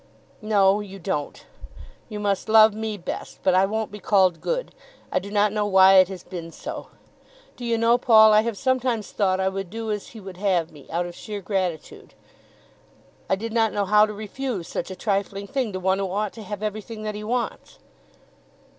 "No, 0.41 0.79
you 0.79 0.97
don't. 0.97 1.45
You 2.09 2.19
must 2.19 2.49
love 2.49 2.73
me 2.73 2.97
best, 2.97 3.37
but 3.43 3.53
I 3.53 3.67
won't 3.67 3.91
be 3.91 3.99
called 3.99 4.41
good. 4.41 4.73
I 5.11 5.19
do 5.19 5.29
not 5.29 5.51
know 5.53 5.67
why 5.67 5.97
it 5.97 6.07
has 6.07 6.23
been 6.23 6.51
so. 6.51 6.87
Do 7.55 7.63
you 7.63 7.77
know, 7.77 7.99
Paul, 7.99 8.33
I 8.33 8.41
have 8.41 8.57
sometimes 8.57 9.11
thought 9.11 9.39
I 9.39 9.47
would 9.47 9.69
do 9.69 9.91
as 9.91 10.07
he 10.07 10.19
would 10.19 10.37
have 10.37 10.71
me, 10.71 10.89
out 10.89 11.05
of 11.05 11.13
sheer 11.13 11.39
gratitude. 11.39 12.15
I 13.29 13.35
did 13.35 13.53
not 13.53 13.73
know 13.73 13.85
how 13.85 14.07
to 14.07 14.13
refuse 14.15 14.67
such 14.67 14.89
a 14.89 14.95
trifling 14.95 15.45
thing 15.45 15.71
to 15.73 15.79
one 15.79 15.99
who 15.99 16.09
ought 16.09 16.33
to 16.33 16.41
have 16.41 16.63
everything 16.63 17.03
that 17.03 17.13
he 17.13 17.23
wants." 17.23 17.77